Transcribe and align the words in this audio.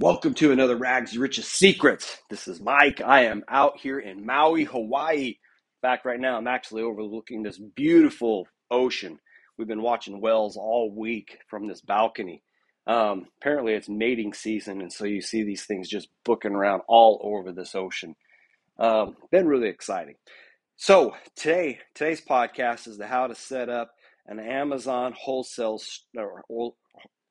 Welcome 0.00 0.34
to 0.34 0.52
another 0.52 0.76
Rags 0.76 1.18
Richest 1.18 1.50
Secrets. 1.50 2.22
This 2.30 2.46
is 2.46 2.60
Mike. 2.60 3.00
I 3.00 3.24
am 3.24 3.42
out 3.48 3.80
here 3.80 3.98
in 3.98 4.24
Maui, 4.24 4.62
Hawaii. 4.62 5.38
Fact, 5.82 6.04
right 6.06 6.20
now 6.20 6.36
I'm 6.36 6.46
actually 6.46 6.82
overlooking 6.82 7.42
this 7.42 7.58
beautiful 7.58 8.46
ocean. 8.70 9.18
We've 9.56 9.66
been 9.66 9.82
watching 9.82 10.20
whales 10.20 10.56
all 10.56 10.94
week 10.94 11.40
from 11.48 11.66
this 11.66 11.80
balcony. 11.80 12.44
Um, 12.86 13.26
apparently, 13.40 13.72
it's 13.72 13.88
mating 13.88 14.34
season, 14.34 14.80
and 14.82 14.92
so 14.92 15.04
you 15.04 15.20
see 15.20 15.42
these 15.42 15.64
things 15.64 15.88
just 15.88 16.06
booking 16.24 16.54
around 16.54 16.82
all 16.86 17.20
over 17.24 17.50
this 17.50 17.74
ocean. 17.74 18.14
Um, 18.78 19.16
been 19.32 19.48
really 19.48 19.68
exciting. 19.68 20.14
So 20.76 21.16
today, 21.34 21.80
today's 21.96 22.20
podcast 22.24 22.86
is 22.86 22.98
the 22.98 23.08
how 23.08 23.26
to 23.26 23.34
set 23.34 23.68
up 23.68 23.90
an 24.28 24.38
Amazon 24.38 25.12
wholesale 25.18 25.80
or 26.16 26.74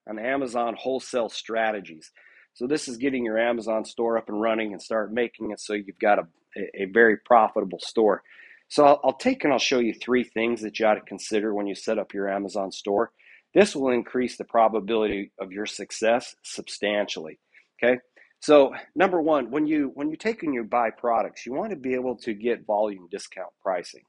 an 0.06 0.20
Amazon 0.20 0.76
wholesale 0.78 1.30
strategies. 1.30 2.12
So 2.58 2.66
this 2.66 2.88
is 2.88 2.98
getting 2.98 3.24
your 3.24 3.38
Amazon 3.38 3.86
store 3.86 4.18
up 4.18 4.30
and 4.30 4.42
running 4.42 4.74
and 4.74 4.82
start 4.82 5.14
making 5.14 5.52
it 5.52 5.60
so 5.60 5.74
you've 5.74 6.00
got 6.00 6.18
a, 6.18 6.26
a 6.74 6.86
very 6.86 7.18
profitable 7.18 7.80
store. 7.80 8.24
So 8.68 8.84
I'll, 8.84 9.00
I'll 9.04 9.18
take 9.18 9.44
and 9.44 9.54
I'll 9.54 9.60
show 9.60 9.78
you 9.78 9.94
three 9.94 10.24
things 10.24 10.64
that 10.64 10.80
you 10.80 10.88
ought 10.88 10.96
to 10.96 11.02
consider 11.02 11.54
when 11.54 11.68
you 11.68 11.76
set 11.76 12.00
up 12.00 12.16
your 12.16 12.28
Amazon 12.28 12.72
store. 12.72 13.12
This 13.54 13.76
will 13.76 13.92
increase 13.92 14.38
the 14.38 14.44
probability 14.44 15.32
of 15.40 15.52
your 15.52 15.68
success 15.68 16.36
substantially. 16.42 17.38
Okay. 17.78 18.00
So 18.40 18.74
number 18.96 19.22
one, 19.22 19.52
when 19.52 19.68
you 19.68 19.92
when 19.94 20.10
you 20.10 20.18
take 20.18 20.42
and 20.42 20.52
you 20.52 20.64
buy 20.64 20.90
products, 20.90 21.46
you 21.46 21.54
want 21.54 21.70
to 21.70 21.76
be 21.76 21.94
able 21.94 22.16
to 22.18 22.34
get 22.34 22.66
volume 22.66 23.08
discount 23.12 23.52
pricing. 23.62 24.02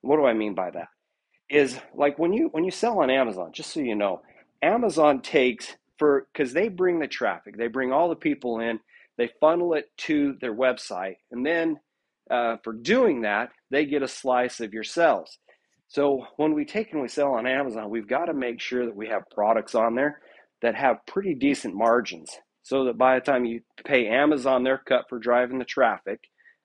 What 0.00 0.16
do 0.16 0.24
I 0.24 0.32
mean 0.32 0.54
by 0.54 0.70
that? 0.70 0.88
Is 1.50 1.78
like 1.94 2.18
when 2.18 2.32
you 2.32 2.48
when 2.52 2.64
you 2.64 2.70
sell 2.70 3.00
on 3.00 3.10
Amazon, 3.10 3.52
just 3.52 3.70
so 3.70 3.80
you 3.80 3.94
know, 3.94 4.22
Amazon 4.62 5.20
takes 5.20 5.76
for 6.02 6.26
because 6.32 6.52
they 6.52 6.68
bring 6.68 6.98
the 6.98 7.06
traffic, 7.06 7.56
they 7.56 7.68
bring 7.68 7.92
all 7.92 8.08
the 8.08 8.16
people 8.16 8.58
in, 8.58 8.80
they 9.18 9.30
funnel 9.38 9.74
it 9.74 9.84
to 9.98 10.34
their 10.40 10.52
website, 10.52 11.18
and 11.30 11.46
then 11.46 11.78
uh, 12.28 12.56
for 12.64 12.72
doing 12.72 13.22
that, 13.22 13.50
they 13.70 13.86
get 13.86 14.02
a 14.02 14.08
slice 14.08 14.58
of 14.58 14.72
your 14.72 14.82
sales. 14.82 15.38
So 15.86 16.26
when 16.38 16.54
we 16.54 16.64
take 16.64 16.92
and 16.92 17.02
we 17.02 17.06
sell 17.06 17.34
on 17.34 17.46
Amazon, 17.46 17.88
we've 17.88 18.08
got 18.08 18.24
to 18.24 18.34
make 18.34 18.60
sure 18.60 18.84
that 18.84 18.96
we 18.96 19.06
have 19.06 19.30
products 19.32 19.76
on 19.76 19.94
there 19.94 20.18
that 20.60 20.74
have 20.74 21.06
pretty 21.06 21.36
decent 21.36 21.76
margins, 21.76 22.30
so 22.64 22.86
that 22.86 22.98
by 22.98 23.14
the 23.14 23.24
time 23.24 23.44
you 23.44 23.60
pay 23.84 24.08
Amazon 24.08 24.64
their 24.64 24.78
cut 24.78 25.04
for 25.08 25.20
driving 25.20 25.60
the 25.60 25.64
traffic, 25.64 26.18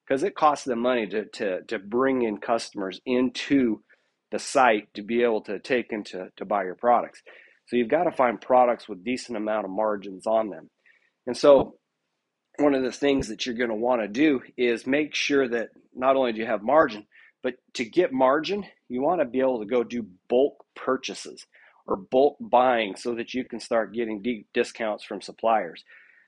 because 0.08 0.23
it 0.23 0.36
costs 0.36 0.66
them 0.66 0.80
money 0.80 1.06
to, 1.06 1.25
to, 1.25 1.62
to 1.67 1.78
bring 1.78 2.23
in 2.23 2.38
customers 2.38 3.00
into 3.06 3.84
the 4.31 4.40
site 4.40 4.92
to 4.95 5.03
be 5.03 5.22
able 5.22 5.42
to 5.42 5.59
take 5.59 5.92
and 5.92 6.08
to, 6.08 6.30
to 6.38 6.44
buy 6.44 6.64
your 6.64 6.75
products. 6.75 7.22
So 7.68 7.76
you've 7.76 7.90
got 7.90 8.06
to 8.06 8.12
find 8.12 8.40
products 8.40 8.88
with 8.88 9.04
decent 9.04 9.38
amount 9.38 9.66
of 9.66 9.72
margins 9.72 10.26
on 10.26 10.50
them. 10.50 10.70
And 11.26 11.36
so 11.36 11.76
one 12.58 12.74
of 12.74 12.84
the 12.84 12.92
things 12.92 13.28
that 13.28 13.46
you're 13.46 13.56
going 13.56 13.70
to 13.70 13.76
want 13.76 14.02
to 14.02 14.08
do 14.08 14.42
is 14.58 14.88
make 14.88 15.14
sure 15.14 15.48
that 15.48 15.70
not 15.94 16.16
only 16.16 16.32
do 16.32 16.40
you 16.40 16.46
have 16.46 16.64
margin, 16.64 17.06
but 17.44 17.56
to 17.76 17.86
get 17.86 18.12
margin, 18.12 18.66
you 18.90 19.02
want 19.02 19.22
to 19.22 19.26
be 19.26 19.40
able 19.40 19.59
to 19.59 19.66
go 19.66 19.84
do 19.84 20.06
bulk 20.28 20.66
purchases 20.76 21.46
or 21.86 21.96
bulk 21.96 22.38
buying 22.40 22.96
so 22.96 23.16
that 23.16 23.34
you 23.34 23.44
can 23.46 23.59
start 23.59 23.94
getting 23.94 24.22
deep 24.22 24.48
discounts 24.54 25.04
from 25.04 25.22
suppliers. 25.22 25.84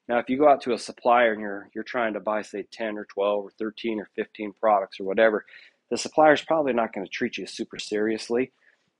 Now, 0.07 0.17
if 0.19 0.29
you 0.29 0.37
go 0.37 0.49
out 0.49 0.61
to 0.61 0.73
a 0.73 0.77
supplier 0.77 1.33
and 1.33 1.41
you're 1.41 1.69
you're 1.73 1.83
trying 1.83 2.13
to 2.13 2.19
buy 2.19 2.41
say 2.41 2.65
10 2.71 2.97
or 2.97 3.05
12 3.05 3.45
or 3.45 3.51
13 3.59 3.99
or 3.99 4.09
15 4.15 4.53
products 4.59 4.99
or 4.99 5.03
whatever, 5.03 5.45
the 5.91 5.97
supplier's 5.97 6.43
probably 6.43 6.73
not 6.73 6.93
going 6.93 7.05
to 7.05 7.11
treat 7.11 7.37
you 7.37 7.45
super 7.45 7.79
seriously. 7.79 8.51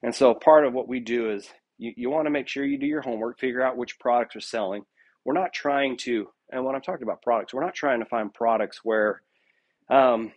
And 0.04 0.14
so 0.14 0.34
part 0.34 0.66
of 0.66 0.74
what 0.74 0.88
we 0.88 1.00
do 1.00 1.32
is 1.32 1.50
you, 1.80 1.94
you 1.96 2.10
want 2.12 2.28
to 2.28 2.32
make 2.32 2.48
sure 2.48 2.64
you 2.64 2.78
do 2.78 2.86
your 2.86 3.02
homework, 3.02 3.40
figure 3.40 3.64
out 3.64 3.78
which 3.78 3.98
products 4.00 4.36
are 4.36 4.42
selling. 4.42 4.84
We're 5.26 5.34
not 5.34 5.54
trying 5.54 5.98
to, 5.98 6.28
and 6.52 6.64
when 6.64 6.76
I'm 6.76 6.82
talking 6.82 7.04
about 7.04 7.24
products, 7.24 7.54
we're 7.54 7.66
not 7.66 7.74
trying 7.74 8.00
to 8.00 8.06
find 8.06 8.34
products 8.34 8.82
where 8.84 9.22
um, 9.90 10.32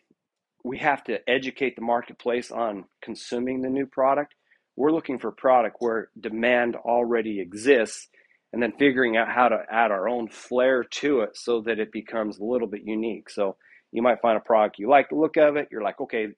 we 0.65 0.79
have 0.79 1.05
to 1.05 1.19
educate 1.29 1.77
the 1.77 1.83
marketplace 1.83 2.51
on 2.51 2.85
consuming 3.03 3.61
the 3.61 3.69
new 3.69 3.87
product. 3.87 4.35
We're 4.77 4.93
looking 4.93 5.19
for 5.19 5.31
product 5.31 5.77
where 5.81 6.09
demand 6.19 6.77
already 6.77 7.41
exists 7.41 8.09
and 8.53 8.63
then 8.63 8.73
figuring 8.79 9.17
out 9.17 9.29
how 9.29 9.49
to 9.49 9.65
add 9.71 9.91
our 9.91 10.09
own 10.09 10.29
flair 10.29 10.85
to 10.85 11.21
it 11.21 11.37
so 11.37 11.63
that 11.63 11.79
it 11.79 11.93
becomes 11.93 12.39
a 12.39 12.45
little 12.45 12.69
bit 12.69 12.83
unique. 12.85 13.31
So 13.31 13.57
you 13.93 14.03
might 14.03 14.21
find 14.21 14.37
a 14.37 14.41
product 14.41 14.79
you 14.79 14.89
like 14.89 15.09
the 15.09 15.17
look 15.17 15.37
of 15.37 15.57
it. 15.57 15.69
You're 15.71 15.83
like, 15.83 16.01
okay, 16.01 16.29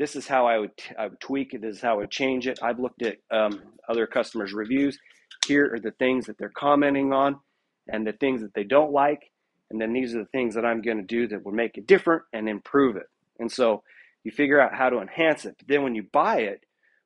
this 0.00 0.16
is 0.16 0.26
how 0.26 0.46
I 0.46 0.56
would, 0.56 0.72
I 0.98 1.08
would 1.08 1.20
tweak 1.20 1.52
it. 1.52 1.60
This 1.60 1.76
is 1.76 1.82
how 1.82 1.92
I 1.92 1.98
would 1.98 2.10
change 2.10 2.46
it. 2.46 2.58
I've 2.62 2.80
looked 2.80 3.02
at 3.02 3.18
um, 3.30 3.60
other 3.86 4.06
customers' 4.06 4.54
reviews. 4.54 4.98
Here 5.46 5.74
are 5.74 5.78
the 5.78 5.90
things 5.90 6.24
that 6.24 6.38
they're 6.38 6.48
commenting 6.48 7.12
on 7.12 7.38
and 7.86 8.06
the 8.06 8.14
things 8.14 8.40
that 8.40 8.54
they 8.54 8.64
don't 8.64 8.92
like. 8.92 9.30
And 9.70 9.78
then 9.78 9.92
these 9.92 10.14
are 10.14 10.20
the 10.20 10.30
things 10.32 10.54
that 10.54 10.64
I'm 10.64 10.80
going 10.80 10.96
to 10.96 11.02
do 11.02 11.28
that 11.28 11.44
will 11.44 11.52
make 11.52 11.76
it 11.76 11.86
different 11.86 12.22
and 12.32 12.48
improve 12.48 12.96
it. 12.96 13.08
And 13.40 13.52
so 13.52 13.82
you 14.24 14.30
figure 14.32 14.58
out 14.58 14.74
how 14.74 14.88
to 14.88 15.00
enhance 15.00 15.44
it. 15.44 15.56
But 15.58 15.68
then 15.68 15.82
when 15.82 15.94
you 15.94 16.04
buy 16.10 16.38
it, 16.38 16.62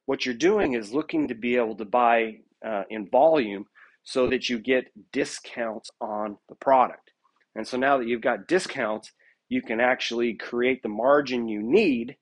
what 0.06 0.25
you're 0.25 0.32
doing 0.37 0.75
is 0.75 0.94
looking 0.94 1.26
to 1.26 1.34
be 1.34 1.56
able 1.56 1.75
to 1.78 1.84
buy 1.84 2.37
uh, 2.65 2.84
in 2.91 3.11
volume 3.11 3.66
so 4.05 4.28
that 4.28 4.49
you 4.49 4.61
get 4.61 4.93
discounts 5.12 5.91
on 6.00 6.38
the 6.49 6.55
product. 6.55 7.11
And 7.56 7.66
so 7.66 7.76
now 7.76 7.99
that 7.99 8.06
you've 8.06 8.21
got 8.21 8.47
discounts, 8.47 9.11
you 9.49 9.62
can 9.62 9.81
actually 9.81 10.34
create 10.34 10.84
the 10.84 10.88
margin 10.88 11.49
you 11.49 11.61
need 11.61 12.19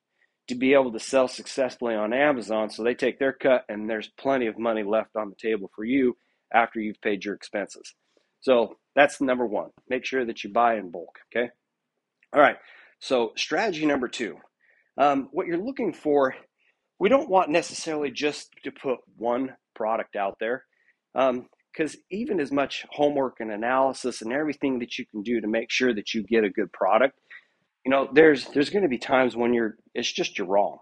to 0.49 0.55
be 0.55 0.75
able 0.75 0.93
to 0.93 1.01
sell 1.01 1.29
successfully 1.29 1.95
on 1.95 2.13
Amazon. 2.13 2.71
So 2.71 2.83
they 2.83 2.95
take 2.95 3.19
their 3.19 3.33
cut, 3.33 3.65
and 3.69 3.89
there's 3.89 4.11
plenty 4.19 4.47
of 4.47 4.59
money 4.59 4.83
left 4.83 5.17
on 5.17 5.31
the 5.31 5.37
table 5.37 5.71
for 5.75 5.85
you 5.85 6.17
after 6.53 6.81
you've 6.81 7.01
paid 7.01 7.25
your 7.25 7.35
expenses. 7.35 7.95
So 8.41 8.77
that's 8.95 9.21
number 9.21 9.47
one. 9.47 9.71
Make 9.89 10.05
sure 10.05 10.25
that 10.25 10.43
you 10.43 10.53
buy 10.53 10.77
in 10.77 10.91
bulk. 10.91 11.19
Okay. 11.35 11.51
All 12.35 12.41
right. 12.41 12.57
So 12.99 13.33
strategy 13.37 13.87
number 13.87 14.09
two. 14.09 14.37
Um, 14.99 15.29
what 15.33 15.47
you're 15.47 15.65
looking 15.65 15.93
for, 15.93 16.35
we 16.99 17.09
don't 17.09 17.31
want 17.31 17.51
necessarily 17.51 18.11
just 18.11 18.51
to 18.65 18.71
put 18.71 18.99
one 19.17 19.55
product 19.75 20.17
out 20.17 20.37
there. 20.39 20.65
because 21.15 21.95
um, 21.95 22.01
even 22.11 22.41
as 22.41 22.53
much 22.53 22.85
homework 22.91 23.37
and 23.41 23.51
analysis 23.51 24.23
and 24.23 24.33
everything 24.33 24.81
that 24.81 24.99
you 24.99 25.07
can 25.07 25.23
do 25.23 25.41
to 25.41 25.47
make 25.47 25.71
sure 25.71 25.95
that 25.95 26.13
you 26.13 26.23
get 26.25 26.45
a 26.45 26.51
good 26.51 26.73
product, 26.73 27.19
you 27.85 27.91
know 27.91 28.09
there's 28.13 28.47
there's 28.49 28.71
going 28.71 28.83
to 28.85 28.89
be 28.89 28.99
times 28.99 29.37
when 29.37 29.55
you're 29.55 29.77
it's 29.95 30.13
just 30.13 30.39
you're 30.39 30.47
wrong. 30.47 30.79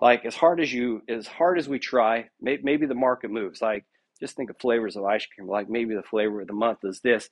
Like 0.00 0.24
as 0.24 0.34
hard 0.34 0.60
as 0.60 0.72
you 0.72 1.02
as 1.08 1.26
hard 1.26 1.58
as 1.58 1.68
we 1.68 1.78
try 1.78 2.26
may, 2.40 2.58
maybe 2.62 2.86
the 2.86 2.94
market 2.94 3.30
moves. 3.30 3.62
Like 3.62 3.84
just 4.20 4.36
think 4.36 4.50
of 4.50 4.58
flavors 4.58 4.96
of 4.96 5.04
ice 5.04 5.26
cream 5.26 5.48
like 5.48 5.68
maybe 5.68 5.94
the 5.94 6.02
flavor 6.02 6.40
of 6.42 6.46
the 6.48 6.52
month 6.52 6.80
is 6.84 7.00
this. 7.02 7.30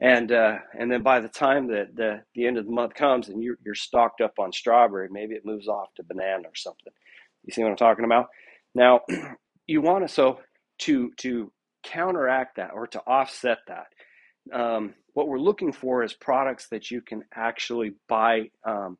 And 0.00 0.32
uh, 0.32 0.58
and 0.78 0.90
then 0.90 1.02
by 1.02 1.20
the 1.20 1.28
time 1.28 1.68
that 1.68 1.96
the, 1.96 2.22
the 2.34 2.46
end 2.46 2.58
of 2.58 2.66
the 2.66 2.72
month 2.72 2.94
comes 2.94 3.28
and 3.28 3.42
you're, 3.42 3.58
you're 3.64 3.74
stocked 3.74 4.20
up 4.20 4.34
on 4.38 4.52
strawberry 4.52 5.08
maybe 5.10 5.34
it 5.34 5.46
moves 5.46 5.68
off 5.68 5.88
to 5.96 6.04
banana 6.04 6.44
or 6.48 6.54
something. 6.56 6.92
You 7.44 7.52
see 7.52 7.62
what 7.62 7.70
i'm 7.70 7.76
talking 7.76 8.04
about? 8.04 8.28
Now 8.74 9.00
you 9.66 9.80
want 9.82 10.06
to 10.06 10.12
so 10.12 10.40
to 10.80 11.12
to 11.18 11.52
counteract 11.82 12.56
that 12.56 12.70
or 12.74 12.86
to 12.88 13.00
offset 13.06 13.58
that 13.68 13.86
um, 14.52 14.94
what 15.14 15.28
we're 15.28 15.38
looking 15.38 15.72
for 15.72 16.02
is 16.02 16.12
products 16.12 16.68
that 16.70 16.90
you 16.90 17.00
can 17.00 17.22
actually 17.34 17.92
buy 18.08 18.50
um, 18.66 18.98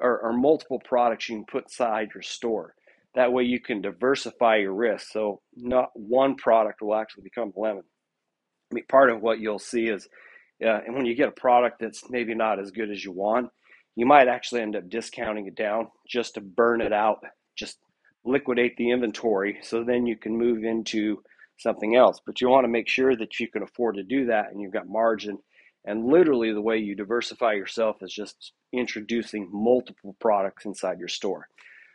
or, 0.00 0.20
or, 0.20 0.32
multiple 0.32 0.80
products 0.84 1.28
you 1.28 1.36
can 1.36 1.44
put 1.44 1.64
inside 1.64 2.08
your 2.14 2.22
store. 2.22 2.74
That 3.14 3.32
way 3.32 3.44
you 3.44 3.60
can 3.60 3.80
diversify 3.80 4.56
your 4.56 4.74
risk. 4.74 5.08
So 5.10 5.40
not 5.56 5.90
one 5.94 6.36
product 6.36 6.82
will 6.82 6.94
actually 6.94 7.24
become 7.24 7.52
lemon. 7.56 7.82
I 8.70 8.74
mean, 8.74 8.84
part 8.88 9.10
of 9.10 9.22
what 9.22 9.40
you'll 9.40 9.58
see 9.58 9.88
is, 9.88 10.08
uh, 10.64 10.80
and 10.86 10.94
when 10.94 11.06
you 11.06 11.14
get 11.14 11.28
a 11.28 11.32
product 11.32 11.80
that's 11.80 12.08
maybe 12.10 12.34
not 12.34 12.60
as 12.60 12.70
good 12.70 12.90
as 12.90 13.04
you 13.04 13.12
want, 13.12 13.50
you 13.96 14.06
might 14.06 14.28
actually 14.28 14.60
end 14.60 14.76
up 14.76 14.88
discounting 14.88 15.46
it 15.46 15.56
down 15.56 15.88
just 16.06 16.34
to 16.34 16.40
burn 16.40 16.80
it 16.80 16.92
out, 16.92 17.18
just 17.56 17.78
liquidate 18.24 18.76
the 18.76 18.90
inventory. 18.90 19.58
So 19.62 19.82
then 19.82 20.06
you 20.06 20.16
can 20.16 20.36
move 20.36 20.62
into 20.62 21.22
something 21.58 21.96
else. 21.96 22.20
But 22.24 22.40
you 22.40 22.48
want 22.48 22.64
to 22.64 22.68
make 22.68 22.88
sure 22.88 23.16
that 23.16 23.38
you 23.38 23.48
can 23.48 23.62
afford 23.62 23.96
to 23.96 24.02
do 24.02 24.26
that 24.26 24.50
and 24.50 24.60
you've 24.60 24.72
got 24.72 24.88
margin. 24.88 25.38
And 25.84 26.06
literally, 26.06 26.52
the 26.52 26.60
way 26.60 26.78
you 26.78 26.94
diversify 26.94 27.52
yourself 27.52 27.96
is 28.02 28.12
just 28.12 28.52
introducing 28.72 29.48
multiple 29.52 30.16
products 30.20 30.64
inside 30.64 30.98
your 30.98 31.08
store. 31.08 31.48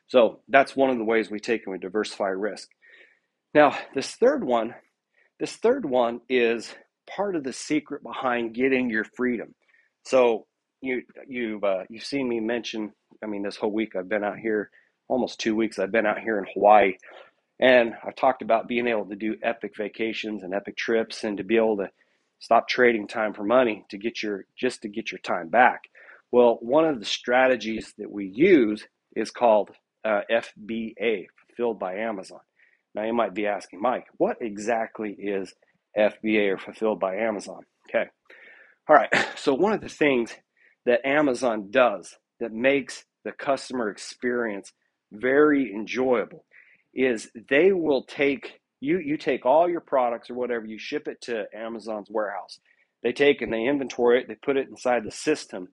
So 0.08 0.42
that's 0.48 0.76
one 0.76 0.90
of 0.90 0.98
the 0.98 1.04
ways 1.04 1.30
we 1.30 1.40
take 1.40 1.64
and 1.66 1.72
we 1.72 1.80
diversify 1.80 2.30
risk. 2.30 2.70
Now, 3.54 3.78
this 3.94 4.16
third 4.16 4.44
one, 4.44 4.74
this 5.40 5.56
third 5.58 5.86
one 5.86 6.22
is 6.30 6.74
part 7.08 7.36
of 7.36 7.44
the 7.44 7.54
secret 7.54 8.04
behind 8.04 8.56
getting 8.56 8.90
your 8.90 9.04
freedom. 9.04 9.54
So 10.06 10.48
you 10.82 11.04
you've 11.28 11.64
uh, 11.64 11.84
you've 11.90 12.06
seen 12.06 12.28
me 12.28 12.40
mention. 12.40 12.92
I 13.24 13.28
mean, 13.28 13.44
this 13.44 13.56
whole 13.56 13.72
week 13.72 13.96
I've 13.96 14.10
been 14.10 14.24
out 14.24 14.38
here, 14.40 14.70
almost 15.08 15.40
two 15.40 15.56
weeks. 15.56 15.80
I've 15.80 15.92
been 15.92 16.06
out 16.06 16.20
here 16.20 16.40
in 16.40 16.46
Hawaii, 16.54 16.94
and 17.64 17.94
I've 18.06 18.18
talked 18.18 18.42
about 18.42 18.68
being 18.68 18.88
able 18.88 19.06
to 19.06 19.16
do 19.16 19.38
epic 19.42 19.78
vacations 19.78 20.44
and 20.44 20.54
epic 20.54 20.76
trips 20.76 21.24
and 21.24 21.38
to 21.38 21.46
be 21.46 21.56
able 21.56 21.78
to 21.78 21.90
stop 22.40 22.68
trading 22.68 23.08
time 23.08 23.34
for 23.34 23.46
money 23.46 23.86
to 23.90 23.98
get 23.98 24.22
your 24.22 24.44
just 24.60 24.82
to 24.82 24.90
get 24.90 25.14
your 25.14 25.20
time 25.20 25.48
back. 25.48 25.84
Well, 26.30 26.58
one 26.60 26.84
of 26.84 27.00
the 27.00 27.06
strategies 27.06 27.94
that 27.98 28.12
we 28.12 28.26
use 28.26 28.86
is 29.16 29.32
called 29.32 29.70
uh, 30.04 30.22
FBA, 30.30 31.28
fulfilled 31.48 31.80
by 31.80 31.96
Amazon. 31.96 32.42
Now 32.96 33.06
you 33.06 33.14
might 33.14 33.34
be 33.34 33.48
asking, 33.48 33.80
Mike, 33.82 34.08
what 34.18 34.36
exactly 34.42 35.16
is 35.18 35.54
FBA 35.98 36.56
or 36.56 36.58
fulfilled 36.58 37.00
by 37.00 37.16
Amazon? 37.16 37.62
Okay. 37.90 38.10
All 38.90 38.96
right. 38.98 39.10
So, 39.38 39.54
one 39.54 39.74
of 39.74 39.82
the 39.82 39.90
things 39.90 40.34
that 40.86 41.06
Amazon 41.06 41.70
does 41.70 42.16
that 42.40 42.54
makes 42.54 43.06
the 43.26 43.32
customer 43.32 43.90
experience 43.90 44.72
very 45.12 45.74
enjoyable 45.74 46.46
is 46.94 47.30
they 47.50 47.72
will 47.72 48.04
take 48.04 48.60
you 48.80 49.00
you 49.00 49.18
take 49.18 49.46
all 49.46 49.70
your 49.70 49.82
products 49.82 50.30
or 50.30 50.36
whatever 50.36 50.66
you 50.66 50.78
ship 50.78 51.08
it 51.08 51.22
to 51.22 51.46
Amazon's 51.56 52.10
warehouse. 52.10 52.60
They 53.02 53.14
take 53.14 53.42
and 53.42 53.52
they 53.52 53.66
inventory 53.66 54.22
it, 54.22 54.28
they 54.28 54.36
put 54.36 54.58
it 54.58 54.70
inside 54.70 55.04
the 55.04 55.12
system. 55.12 55.70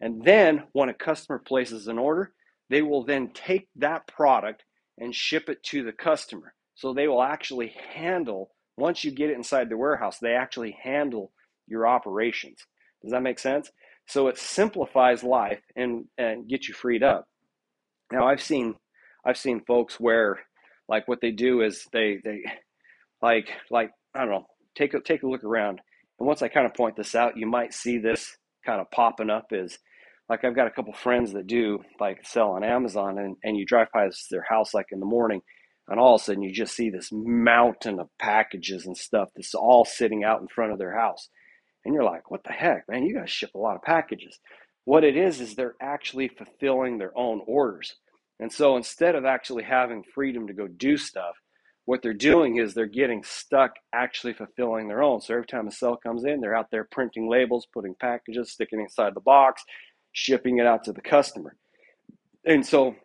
And 0.00 0.24
then 0.24 0.64
when 0.72 0.88
a 0.88 0.94
customer 0.94 1.38
places 1.38 1.86
an 1.86 1.98
order, 1.98 2.32
they 2.70 2.82
will 2.82 3.04
then 3.04 3.30
take 3.34 3.68
that 3.76 4.06
product 4.08 4.64
and 4.98 5.14
ship 5.14 5.48
it 5.48 5.62
to 5.64 5.84
the 5.84 5.92
customer. 5.92 6.54
So 6.74 6.92
they 6.92 7.06
will 7.08 7.22
actually 7.22 7.74
handle 7.94 8.50
once 8.76 9.04
you 9.04 9.10
get 9.10 9.30
it 9.30 9.36
inside 9.36 9.68
the 9.68 9.76
warehouse, 9.76 10.18
they 10.18 10.34
actually 10.34 10.76
handle 10.82 11.32
your 11.66 11.86
operations. 11.86 12.58
Does 13.02 13.12
that 13.12 13.22
make 13.22 13.38
sense? 13.38 13.70
So 14.06 14.28
it 14.28 14.38
simplifies 14.38 15.22
life 15.22 15.60
and 15.76 16.06
and 16.18 16.48
gets 16.48 16.68
you 16.68 16.74
freed 16.74 17.02
up. 17.02 17.28
Now 18.10 18.26
I've 18.26 18.42
seen 18.42 18.74
I've 19.24 19.36
seen 19.36 19.62
folks 19.66 20.00
where 20.00 20.40
like 20.88 21.08
what 21.08 21.20
they 21.20 21.30
do 21.30 21.62
is 21.62 21.86
they 21.92 22.18
they 22.24 22.42
like 23.22 23.50
like 23.70 23.90
I 24.14 24.20
don't 24.20 24.30
know 24.30 24.46
take 24.76 24.94
a 24.94 25.00
take 25.00 25.22
a 25.22 25.28
look 25.28 25.44
around 25.44 25.80
and 26.18 26.26
once 26.26 26.42
I 26.42 26.48
kind 26.48 26.66
of 26.66 26.74
point 26.74 26.96
this 26.96 27.14
out 27.14 27.36
you 27.36 27.46
might 27.46 27.74
see 27.74 27.98
this 27.98 28.36
kind 28.64 28.80
of 28.80 28.90
popping 28.90 29.30
up 29.30 29.46
is 29.52 29.78
like 30.28 30.44
I've 30.44 30.56
got 30.56 30.66
a 30.68 30.70
couple 30.70 30.92
friends 30.92 31.32
that 31.32 31.46
do 31.46 31.80
like 32.00 32.26
sell 32.26 32.52
on 32.52 32.64
Amazon 32.64 33.18
and, 33.18 33.36
and 33.42 33.56
you 33.56 33.66
drive 33.66 33.88
past 33.94 34.26
their 34.30 34.46
house 34.48 34.74
like 34.74 34.86
in 34.92 35.00
the 35.00 35.06
morning 35.06 35.40
and 35.88 35.98
all 36.00 36.14
of 36.14 36.20
a 36.20 36.24
sudden 36.24 36.42
you 36.42 36.52
just 36.52 36.74
see 36.74 36.90
this 36.90 37.10
mountain 37.12 37.98
of 38.00 38.08
packages 38.18 38.86
and 38.86 38.96
stuff 38.96 39.28
that's 39.34 39.54
all 39.54 39.84
sitting 39.84 40.24
out 40.24 40.40
in 40.40 40.48
front 40.48 40.72
of 40.72 40.78
their 40.78 40.96
house 40.96 41.28
and 41.84 41.94
you're 41.94 42.04
like, 42.04 42.30
what 42.30 42.44
the 42.44 42.52
heck, 42.52 42.84
man? 42.88 43.04
You 43.04 43.16
guys 43.16 43.30
ship 43.30 43.50
a 43.54 43.58
lot 43.58 43.76
of 43.76 43.82
packages. 43.82 44.38
What 44.84 45.04
it 45.04 45.16
is, 45.16 45.40
is 45.40 45.54
they're 45.54 45.76
actually 45.80 46.28
fulfilling 46.28 46.98
their 46.98 47.16
own 47.16 47.40
orders. 47.46 47.94
And 48.42 48.52
so 48.52 48.76
instead 48.76 49.14
of 49.14 49.24
actually 49.24 49.62
having 49.62 50.02
freedom 50.02 50.48
to 50.48 50.52
go 50.52 50.66
do 50.66 50.96
stuff, 50.96 51.36
what 51.84 52.02
they're 52.02 52.12
doing 52.12 52.56
is 52.56 52.74
they're 52.74 52.86
getting 52.86 53.22
stuck 53.22 53.76
actually 53.92 54.32
fulfilling 54.32 54.88
their 54.88 55.00
own. 55.00 55.20
So 55.20 55.34
every 55.34 55.46
time 55.46 55.68
a 55.68 55.70
cell 55.70 55.96
comes 55.96 56.24
in, 56.24 56.40
they're 56.40 56.56
out 56.56 56.68
there 56.72 56.88
printing 56.90 57.28
labels, 57.28 57.68
putting 57.72 57.94
packages, 57.94 58.50
sticking 58.50 58.80
inside 58.80 59.14
the 59.14 59.20
box, 59.20 59.62
shipping 60.10 60.58
it 60.58 60.66
out 60.66 60.82
to 60.84 60.92
the 60.92 61.00
customer. 61.00 61.54
And 62.44 62.66
so 62.66 62.96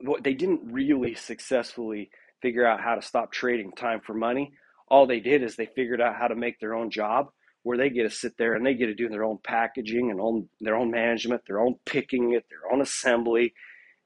what 0.00 0.24
they 0.24 0.34
didn't 0.34 0.72
really 0.72 1.14
successfully 1.14 2.10
figure 2.42 2.66
out 2.66 2.80
how 2.80 2.96
to 2.96 3.02
stop 3.02 3.30
trading 3.30 3.70
time 3.70 4.00
for 4.04 4.14
money. 4.14 4.52
All 4.88 5.06
they 5.06 5.20
did 5.20 5.44
is 5.44 5.54
they 5.54 5.66
figured 5.66 6.00
out 6.00 6.16
how 6.16 6.26
to 6.26 6.34
make 6.34 6.58
their 6.58 6.74
own 6.74 6.90
job 6.90 7.28
where 7.62 7.78
they 7.78 7.90
get 7.90 8.04
to 8.04 8.10
sit 8.10 8.36
there 8.38 8.54
and 8.54 8.66
they 8.66 8.74
get 8.74 8.86
to 8.86 8.94
do 8.94 9.08
their 9.08 9.24
own 9.24 9.38
packaging 9.44 10.10
and 10.10 10.20
own 10.20 10.48
their 10.60 10.74
own 10.74 10.90
management, 10.90 11.42
their 11.46 11.60
own 11.60 11.76
picking 11.86 12.32
it, 12.32 12.44
their 12.50 12.72
own 12.72 12.80
assembly, 12.80 13.52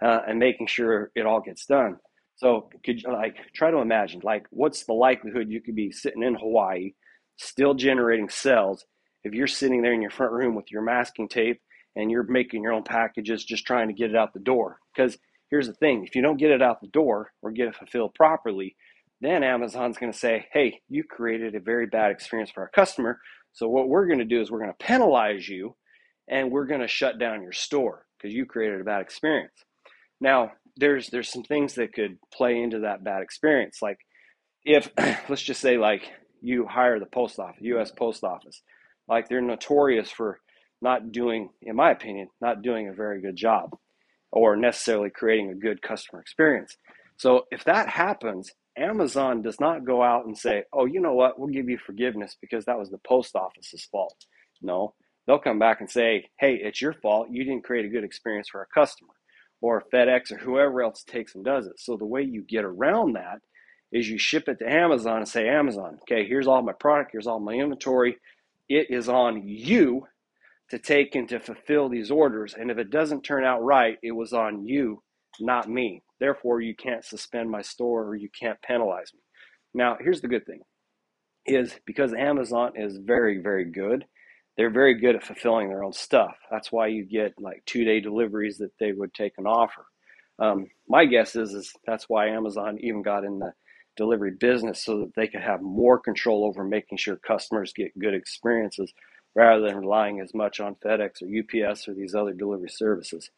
uh, 0.02 0.20
and 0.26 0.38
making 0.38 0.66
sure 0.66 1.10
it 1.14 1.26
all 1.26 1.40
gets 1.40 1.66
done. 1.66 1.96
So, 2.36 2.70
could 2.84 3.02
you 3.02 3.12
like 3.12 3.36
try 3.54 3.70
to 3.70 3.78
imagine 3.78 4.20
like 4.24 4.46
what's 4.50 4.84
the 4.84 4.94
likelihood 4.94 5.50
you 5.50 5.60
could 5.60 5.76
be 5.76 5.92
sitting 5.92 6.22
in 6.22 6.34
Hawaii, 6.34 6.92
still 7.36 7.74
generating 7.74 8.28
cells, 8.28 8.84
if 9.22 9.32
you're 9.34 9.46
sitting 9.46 9.82
there 9.82 9.92
in 9.92 10.02
your 10.02 10.10
front 10.10 10.32
room 10.32 10.54
with 10.54 10.70
your 10.70 10.82
masking 10.82 11.28
tape 11.28 11.60
and 11.94 12.10
you're 12.10 12.24
making 12.24 12.62
your 12.62 12.72
own 12.72 12.82
packages, 12.82 13.44
just 13.44 13.66
trying 13.66 13.88
to 13.88 13.94
get 13.94 14.10
it 14.10 14.16
out 14.16 14.32
the 14.32 14.40
door? 14.40 14.78
Because 14.94 15.18
here's 15.50 15.66
the 15.68 15.74
thing: 15.74 16.04
if 16.04 16.16
you 16.16 16.22
don't 16.22 16.38
get 16.38 16.50
it 16.50 16.62
out 16.62 16.80
the 16.80 16.88
door 16.88 17.30
or 17.42 17.52
get 17.52 17.68
it 17.68 17.76
fulfilled 17.76 18.14
properly, 18.14 18.76
then 19.20 19.44
Amazon's 19.44 19.98
going 19.98 20.12
to 20.12 20.18
say, 20.18 20.46
"Hey, 20.52 20.80
you 20.88 21.04
created 21.04 21.54
a 21.54 21.60
very 21.60 21.86
bad 21.86 22.10
experience 22.10 22.50
for 22.50 22.62
our 22.62 22.70
customer." 22.70 23.20
So 23.52 23.68
what 23.68 23.88
we're 23.88 24.06
going 24.06 24.18
to 24.18 24.24
do 24.24 24.40
is 24.40 24.50
we're 24.50 24.60
going 24.60 24.74
to 24.76 24.84
penalize 24.84 25.46
you 25.48 25.76
and 26.28 26.50
we're 26.50 26.66
going 26.66 26.80
to 26.80 26.88
shut 26.88 27.18
down 27.18 27.42
your 27.42 27.52
store 27.52 28.06
because 28.16 28.34
you 28.34 28.46
created 28.46 28.80
a 28.80 28.84
bad 28.84 29.02
experience. 29.02 29.52
Now, 30.22 30.52
there's 30.76 31.08
there's 31.10 31.28
some 31.28 31.42
things 31.42 31.74
that 31.74 31.92
could 31.92 32.16
play 32.32 32.62
into 32.62 32.80
that 32.80 33.04
bad 33.04 33.22
experience. 33.22 33.78
Like 33.82 33.98
if 34.64 34.88
let's 35.28 35.42
just 35.42 35.60
say 35.60 35.76
like 35.76 36.10
you 36.40 36.66
hire 36.66 36.98
the 36.98 37.06
post 37.06 37.38
office, 37.38 37.60
US 37.60 37.90
Post 37.90 38.24
Office. 38.24 38.62
Like 39.08 39.28
they're 39.28 39.42
notorious 39.42 40.10
for 40.10 40.38
not 40.80 41.12
doing, 41.12 41.50
in 41.60 41.76
my 41.76 41.90
opinion, 41.90 42.28
not 42.40 42.62
doing 42.62 42.88
a 42.88 42.92
very 42.92 43.20
good 43.20 43.36
job 43.36 43.76
or 44.30 44.56
necessarily 44.56 45.10
creating 45.10 45.50
a 45.50 45.54
good 45.54 45.82
customer 45.82 46.20
experience. 46.20 46.76
So 47.16 47.44
if 47.50 47.64
that 47.64 47.88
happens, 47.88 48.50
Amazon 48.76 49.42
does 49.42 49.60
not 49.60 49.84
go 49.84 50.02
out 50.02 50.24
and 50.26 50.36
say, 50.36 50.64
oh, 50.72 50.86
you 50.86 51.00
know 51.00 51.14
what, 51.14 51.38
we'll 51.38 51.48
give 51.48 51.68
you 51.68 51.78
forgiveness 51.78 52.36
because 52.40 52.64
that 52.64 52.78
was 52.78 52.90
the 52.90 52.98
post 53.06 53.36
office's 53.36 53.84
fault. 53.92 54.16
No, 54.62 54.94
they'll 55.26 55.38
come 55.38 55.58
back 55.58 55.80
and 55.80 55.90
say, 55.90 56.30
hey, 56.40 56.54
it's 56.54 56.80
your 56.80 56.94
fault. 56.94 57.28
You 57.30 57.44
didn't 57.44 57.64
create 57.64 57.84
a 57.84 57.90
good 57.90 58.04
experience 58.04 58.48
for 58.48 58.60
our 58.60 58.68
customer. 58.74 59.12
Or 59.62 59.84
FedEx 59.94 60.32
or 60.32 60.38
whoever 60.38 60.82
else 60.82 61.04
takes 61.04 61.34
and 61.34 61.44
does 61.44 61.66
it. 61.66 61.80
So 61.80 61.96
the 61.96 62.04
way 62.04 62.22
you 62.22 62.42
get 62.42 62.64
around 62.64 63.14
that 63.14 63.38
is 63.92 64.10
you 64.10 64.18
ship 64.18 64.48
it 64.48 64.58
to 64.58 64.70
Amazon 64.70 65.18
and 65.18 65.28
say, 65.28 65.48
Amazon, 65.48 65.98
okay, 66.02 66.26
here's 66.26 66.48
all 66.48 66.62
my 66.62 66.72
product, 66.72 67.10
here's 67.12 67.26
all 67.26 67.40
my 67.40 67.54
inventory. 67.54 68.16
It 68.68 68.88
is 68.90 69.08
on 69.08 69.46
you 69.46 70.06
to 70.70 70.78
take 70.78 71.14
and 71.14 71.28
to 71.28 71.38
fulfill 71.38 71.88
these 71.88 72.10
orders. 72.10 72.54
And 72.58 72.70
if 72.70 72.78
it 72.78 72.90
doesn't 72.90 73.22
turn 73.22 73.44
out 73.44 73.62
right, 73.62 73.98
it 74.02 74.12
was 74.12 74.32
on 74.32 74.66
you, 74.66 75.02
not 75.40 75.68
me. 75.68 76.02
Therefore, 76.18 76.60
you 76.60 76.74
can't 76.74 77.04
suspend 77.04 77.50
my 77.50 77.62
store 77.62 78.04
or 78.04 78.16
you 78.16 78.30
can't 78.38 78.60
penalize 78.62 79.12
me. 79.14 79.20
Now, 79.74 79.96
here's 80.00 80.22
the 80.22 80.28
good 80.28 80.46
thing 80.46 80.60
is 81.46 81.74
because 81.86 82.14
Amazon 82.14 82.72
is 82.76 82.98
very, 82.98 83.38
very 83.42 83.64
good, 83.64 84.04
they're 84.56 84.70
very 84.70 84.94
good 84.94 85.16
at 85.16 85.24
fulfilling 85.24 85.68
their 85.68 85.84
own 85.84 85.92
stuff. 85.92 86.36
That's 86.50 86.70
why 86.72 86.88
you 86.88 87.04
get 87.04 87.34
like 87.40 87.62
two 87.66 87.84
day 87.84 88.00
deliveries 88.00 88.58
that 88.58 88.72
they 88.78 88.92
would 88.92 89.14
take 89.14 89.34
an 89.38 89.46
offer. 89.46 89.86
Um, 90.38 90.68
my 90.88 91.04
guess 91.04 91.36
is, 91.36 91.52
is 91.54 91.72
that's 91.86 92.08
why 92.08 92.28
Amazon 92.28 92.78
even 92.80 93.02
got 93.02 93.24
in 93.24 93.38
the 93.38 93.52
delivery 93.96 94.32
business 94.32 94.84
so 94.84 95.00
that 95.00 95.14
they 95.14 95.28
could 95.28 95.42
have 95.42 95.62
more 95.62 95.98
control 95.98 96.44
over 96.44 96.64
making 96.64 96.98
sure 96.98 97.16
customers 97.16 97.72
get 97.74 97.98
good 97.98 98.14
experiences 98.14 98.92
rather 99.34 99.66
than 99.66 99.76
relying 99.76 100.20
as 100.20 100.34
much 100.34 100.60
on 100.60 100.76
FedEx 100.84 101.22
or 101.22 101.28
UPS 101.70 101.88
or 101.88 101.94
these 101.94 102.14
other 102.14 102.32
delivery 102.32 102.70
services. 102.70 103.30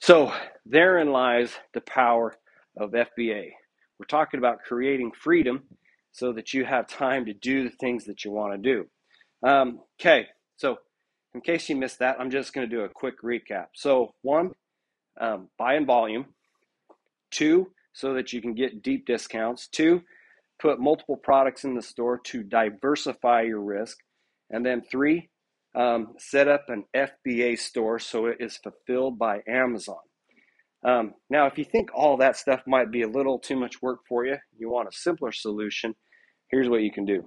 So 0.00 0.32
therein 0.66 1.12
lies 1.12 1.54
the 1.74 1.80
power 1.82 2.34
of 2.76 2.92
FBA. 2.92 3.50
We're 3.98 4.06
talking 4.08 4.38
about 4.38 4.62
creating 4.66 5.12
freedom 5.12 5.62
so 6.12 6.32
that 6.32 6.52
you 6.52 6.64
have 6.64 6.86
time 6.88 7.26
to 7.26 7.34
do 7.34 7.64
the 7.64 7.76
things 7.76 8.04
that 8.04 8.24
you 8.24 8.30
want 8.30 8.52
to 8.54 8.58
do. 8.58 8.86
Um, 9.42 9.80
okay, 10.00 10.26
so 10.56 10.78
in 11.34 11.40
case 11.40 11.68
you 11.68 11.76
missed 11.76 11.98
that, 12.00 12.16
I'm 12.20 12.30
just 12.30 12.52
going 12.52 12.68
to 12.68 12.76
do 12.76 12.82
a 12.82 12.88
quick 12.88 13.22
recap. 13.22 13.66
So, 13.74 14.14
one, 14.22 14.52
um, 15.20 15.48
buy 15.58 15.74
in 15.76 15.86
volume. 15.86 16.26
Two, 17.30 17.72
so 17.92 18.14
that 18.14 18.32
you 18.32 18.40
can 18.42 18.54
get 18.54 18.82
deep 18.82 19.06
discounts. 19.06 19.68
Two, 19.68 20.02
put 20.60 20.78
multiple 20.80 21.16
products 21.16 21.64
in 21.64 21.74
the 21.74 21.82
store 21.82 22.18
to 22.24 22.42
diversify 22.42 23.42
your 23.42 23.60
risk. 23.60 23.98
And 24.50 24.64
then 24.64 24.82
three, 24.82 25.30
um, 25.74 26.14
set 26.18 26.48
up 26.48 26.66
an 26.68 26.84
FBA 26.94 27.58
store 27.58 27.98
so 27.98 28.26
it 28.26 28.36
is 28.40 28.58
fulfilled 28.58 29.18
by 29.18 29.40
Amazon. 29.48 29.96
Um, 30.84 31.14
now, 31.30 31.46
if 31.46 31.58
you 31.58 31.64
think 31.64 31.90
all 31.94 32.16
that 32.18 32.36
stuff 32.36 32.60
might 32.66 32.90
be 32.90 33.02
a 33.02 33.08
little 33.08 33.38
too 33.38 33.56
much 33.56 33.80
work 33.80 34.00
for 34.08 34.26
you, 34.26 34.36
you 34.58 34.68
want 34.68 34.88
a 34.88 34.92
simpler 34.92 35.32
solution. 35.32 35.94
Here's 36.48 36.68
what 36.68 36.82
you 36.82 36.92
can 36.92 37.06
do. 37.06 37.24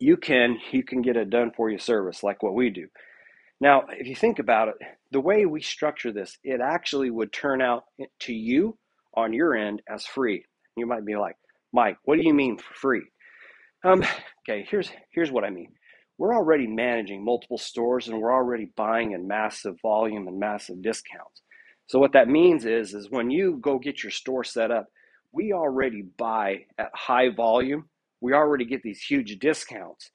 You 0.00 0.16
can 0.16 0.58
you 0.72 0.82
can 0.82 1.02
get 1.02 1.16
a 1.16 1.24
done 1.24 1.52
for 1.56 1.70
you 1.70 1.78
service 1.78 2.22
like 2.22 2.42
what 2.42 2.54
we 2.54 2.70
do. 2.70 2.88
Now, 3.60 3.84
if 3.90 4.06
you 4.06 4.14
think 4.14 4.38
about 4.38 4.68
it, 4.68 4.74
the 5.10 5.20
way 5.20 5.44
we 5.44 5.60
structure 5.60 6.12
this, 6.12 6.38
it 6.44 6.60
actually 6.60 7.10
would 7.10 7.32
turn 7.32 7.60
out 7.60 7.84
to 8.20 8.32
you 8.32 8.78
on 9.14 9.32
your 9.32 9.56
end 9.56 9.82
as 9.88 10.06
free. 10.06 10.44
You 10.76 10.86
might 10.86 11.04
be 11.04 11.16
like, 11.16 11.36
Mike, 11.72 11.96
what 12.04 12.16
do 12.16 12.24
you 12.24 12.34
mean 12.34 12.56
for 12.58 12.74
free? 12.74 13.02
Um, 13.84 14.04
okay, 14.48 14.66
here's 14.70 14.90
here's 15.10 15.30
what 15.30 15.44
I 15.44 15.50
mean 15.50 15.72
we're 16.18 16.34
already 16.34 16.66
managing 16.66 17.24
multiple 17.24 17.58
stores 17.58 18.08
and 18.08 18.20
we're 18.20 18.34
already 18.34 18.70
buying 18.76 19.12
in 19.12 19.28
massive 19.28 19.76
volume 19.80 20.26
and 20.26 20.38
massive 20.38 20.82
discounts. 20.82 21.42
So 21.86 21.98
what 21.98 22.12
that 22.12 22.28
means 22.28 22.64
is 22.64 22.92
is 22.92 23.08
when 23.10 23.30
you 23.30 23.58
go 23.62 23.78
get 23.78 24.02
your 24.02 24.10
store 24.10 24.44
set 24.44 24.70
up, 24.70 24.86
we 25.32 25.52
already 25.52 26.02
buy 26.02 26.66
at 26.76 26.90
high 26.94 27.30
volume. 27.34 27.88
We 28.20 28.32
already 28.32 28.64
get 28.64 28.82
these 28.82 29.00
huge 29.00 29.38
discounts. 29.38 30.10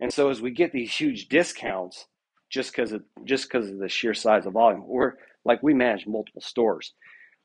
And 0.00 0.12
so 0.12 0.30
as 0.30 0.40
we 0.40 0.50
get 0.50 0.72
these 0.72 0.94
huge 0.94 1.28
discounts 1.28 2.06
just 2.50 2.72
because 2.72 2.92
of 2.92 3.02
just 3.24 3.48
because 3.50 3.68
of 3.68 3.78
the 3.78 3.88
sheer 3.88 4.14
size 4.14 4.46
of 4.46 4.52
volume, 4.54 4.86
we're 4.86 5.14
like 5.44 5.62
we 5.62 5.74
manage 5.74 6.06
multiple 6.06 6.42
stores. 6.42 6.92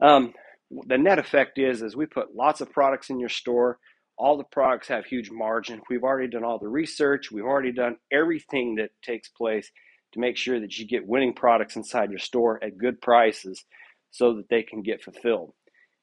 Um, 0.01 0.33
the 0.87 0.97
net 0.97 1.19
effect 1.19 1.57
is 1.57 1.81
is 1.81 1.95
we 1.95 2.05
put 2.05 2.35
lots 2.35 2.61
of 2.61 2.71
products 2.71 3.09
in 3.09 3.19
your 3.19 3.29
store 3.29 3.79
all 4.17 4.37
the 4.37 4.43
products 4.43 4.87
have 4.87 5.05
huge 5.05 5.31
margin. 5.31 5.81
We've 5.89 6.03
already 6.03 6.29
done 6.29 6.43
all 6.43 6.59
the 6.59 6.67
research. 6.67 7.31
We've 7.31 7.43
already 7.43 7.71
done 7.71 7.97
everything 8.11 8.75
that 8.75 8.91
takes 9.01 9.29
place 9.29 9.71
to 10.13 10.19
make 10.19 10.37
sure 10.37 10.59
that 10.59 10.77
you 10.77 10.87
get 10.87 11.07
winning 11.07 11.33
products 11.33 11.75
inside 11.75 12.11
your 12.11 12.19
store 12.19 12.63
at 12.63 12.77
good 12.77 13.01
prices 13.01 13.65
so 14.11 14.35
that 14.35 14.49
they 14.49 14.61
can 14.61 14.83
get 14.83 15.03
fulfilled. 15.03 15.53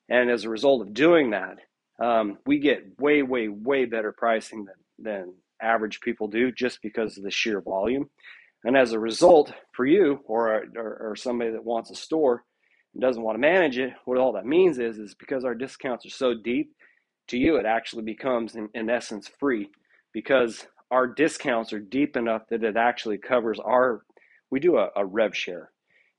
And 0.09 0.29
as 0.29 0.45
a 0.45 0.51
result 0.51 0.83
of 0.83 0.93
doing 0.93 1.31
that, 1.31 1.59
um, 2.01 2.39
we 2.47 2.59
get 2.59 2.99
way, 2.99 3.23
way, 3.23 3.49
way 3.49 3.85
better 3.85 4.13
pricing 4.13 4.65
than, 4.65 4.75
than 4.99 5.35
average 5.63 6.01
people 6.01 6.29
do 6.29 6.51
just 6.51 6.81
because 6.83 7.17
of 7.19 7.25
the 7.25 7.31
sheer 7.31 7.61
volume. 7.61 8.09
And 8.65 8.77
as 8.77 8.93
a 8.93 8.99
result, 8.99 9.53
for 9.73 9.87
you 9.87 10.21
or, 10.27 10.65
or, 10.77 11.11
or 11.11 11.17
somebody 11.17 11.51
that 11.53 11.65
wants 11.65 11.91
a 11.91 11.95
store 11.95 12.45
and 12.95 13.01
doesn't 13.01 13.23
want 13.23 13.37
to 13.37 13.41
manage 13.41 13.79
it, 13.79 13.93
what 14.05 14.19
all 14.19 14.33
that 14.33 14.47
means 14.47 14.79
is, 14.79 14.99
is 14.99 15.15
because 15.15 15.45
our 15.45 15.55
discounts 15.55 16.05
are 16.07 16.11
so 16.11 16.35
deep, 16.35 16.73
to 17.29 17.39
you, 17.39 17.57
it 17.57 17.67
actually 17.67 18.03
becomes, 18.03 18.57
in, 18.57 18.69
in 18.75 18.91
essence, 18.91 19.31
free 19.39 19.71
because 20.13 20.67
our 20.91 21.07
discounts 21.07 21.73
are 21.73 21.79
deep 21.79 22.17
enough 22.17 22.43
that 22.51 22.65
it 22.65 22.77
actually 22.77 23.19
covers 23.19 23.61
our, 23.61 24.03
we 24.51 24.61
do 24.61 24.77
a, 24.77 24.89
a 24.97 25.07
rev 25.07 25.37
share. 25.37 25.71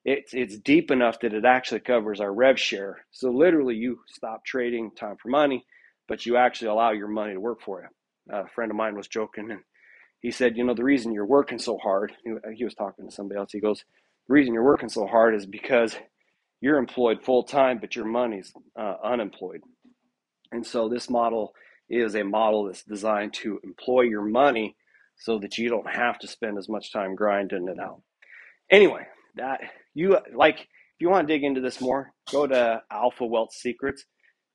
It's, 0.06 0.34
it's 0.34 0.58
deep 0.58 0.90
enough 0.90 1.20
that 1.20 1.34
it 1.34 1.46
actually 1.46 1.82
covers 1.82 2.20
our 2.22 2.34
rev 2.34 2.58
share. 2.60 3.06
So 3.12 3.30
literally, 3.30 3.76
you 3.76 4.00
stop 4.08 4.46
trading 4.46 4.92
time 4.92 5.18
for 5.22 5.28
money, 5.28 5.66
but 6.12 6.26
you 6.26 6.36
actually 6.36 6.68
allow 6.68 6.92
your 6.92 7.08
money 7.08 7.32
to 7.32 7.40
work 7.40 7.62
for 7.62 7.82
you. 7.82 8.36
a 8.38 8.46
friend 8.50 8.70
of 8.70 8.76
mine 8.76 8.98
was 8.98 9.08
joking 9.08 9.50
and 9.50 9.62
he 10.20 10.30
said, 10.30 10.58
You 10.58 10.66
know, 10.66 10.74
the 10.74 10.84
reason 10.84 11.14
you're 11.14 11.26
working 11.26 11.58
so 11.58 11.78
hard, 11.78 12.12
he 12.54 12.66
was 12.66 12.76
talking 12.76 13.08
to 13.08 13.16
somebody 13.16 13.40
else. 13.40 13.54
He 13.54 13.62
goes, 13.62 13.86
The 14.28 14.34
reason 14.34 14.54
you're 14.54 14.62
working 14.62 14.90
so 14.90 15.08
hard 15.08 15.36
is 15.36 15.46
because 15.46 15.96
you're 16.60 16.78
employed 16.78 17.24
full 17.24 17.44
time, 17.44 17.78
but 17.80 17.96
your 17.96 18.04
money's 18.04 18.52
uh, 18.78 18.96
unemployed. 19.02 19.62
And 20.52 20.68
so 20.68 20.90
this 20.90 21.10
model 21.10 21.54
is 21.90 22.14
a 22.14 22.26
model 22.26 22.66
that's 22.66 22.84
designed 22.84 23.32
to 23.36 23.62
employ 23.64 24.02
your 24.02 24.26
money 24.26 24.76
so 25.16 25.40
that 25.40 25.58
you 25.58 25.70
don't 25.70 25.90
have 25.90 26.20
to 26.20 26.28
spend 26.28 26.58
as 26.58 26.68
much 26.68 26.92
time 26.92 27.16
grinding 27.16 27.70
it 27.70 27.80
out. 27.80 28.02
Anyway, 28.70 29.08
that 29.38 29.62
you 29.94 30.18
like 30.36 30.60
if 30.60 31.00
you 31.00 31.10
want 31.10 31.26
to 31.26 31.34
dig 31.34 31.46
into 31.46 31.62
this 31.62 31.80
more, 31.80 32.12
go 32.30 32.48
to 32.48 32.82
Alpha 32.92 33.26
Wealth 33.26 33.54
Secrets. 33.54 34.04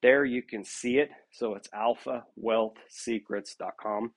There 0.02 0.24
you 0.24 0.42
can 0.42 0.64
see 0.64 0.98
it. 0.98 1.10
So 1.32 1.54
it's 1.54 1.68
alphawealthsecrets.com. 1.68 4.12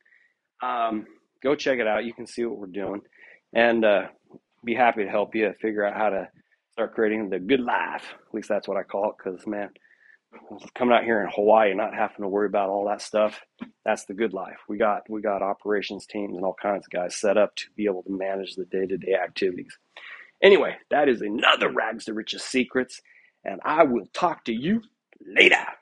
Um, 0.61 1.05
go 1.41 1.55
check 1.55 1.79
it 1.79 1.87
out. 1.87 2.05
You 2.05 2.13
can 2.13 2.27
see 2.27 2.45
what 2.45 2.57
we're 2.57 2.67
doing 2.67 3.01
and 3.53 3.85
uh, 3.85 4.07
be 4.63 4.75
happy 4.75 5.03
to 5.03 5.09
help 5.09 5.35
you 5.35 5.53
figure 5.61 5.85
out 5.85 5.95
how 5.95 6.09
to 6.09 6.27
start 6.71 6.93
creating 6.93 7.29
the 7.29 7.39
good 7.39 7.61
life. 7.61 8.13
At 8.27 8.33
least 8.33 8.49
that's 8.49 8.67
what 8.67 8.77
I 8.77 8.83
call 8.83 9.11
it 9.11 9.15
because, 9.17 9.45
man, 9.47 9.69
coming 10.75 10.95
out 10.95 11.03
here 11.03 11.21
in 11.21 11.29
Hawaii 11.33 11.73
not 11.73 11.93
having 11.93 12.21
to 12.21 12.27
worry 12.27 12.47
about 12.47 12.69
all 12.69 12.87
that 12.87 13.01
stuff, 13.01 13.41
that's 13.85 14.05
the 14.05 14.13
good 14.13 14.33
life. 14.33 14.57
We 14.67 14.77
got 14.77 15.09
we 15.09 15.21
got 15.21 15.41
operations 15.41 16.05
teams 16.05 16.35
and 16.35 16.45
all 16.45 16.55
kinds 16.61 16.85
of 16.85 16.91
guys 16.91 17.15
set 17.15 17.37
up 17.37 17.55
to 17.55 17.65
be 17.75 17.85
able 17.85 18.03
to 18.03 18.11
manage 18.11 18.55
the 18.55 18.65
day-to-day 18.65 19.15
activities. 19.15 19.75
Anyway, 20.41 20.75
that 20.91 21.09
is 21.09 21.21
another 21.21 21.71
Rags 21.71 22.05
to 22.05 22.13
Riches 22.13 22.43
Secrets, 22.43 23.01
and 23.43 23.59
I 23.65 23.83
will 23.83 24.05
talk 24.13 24.45
to 24.45 24.53
you 24.53 24.81
later. 25.35 25.78